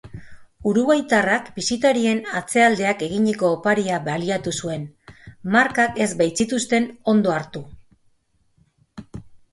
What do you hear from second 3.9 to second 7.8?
baliatu zuen, markak ez baitzituzten ondo hartu.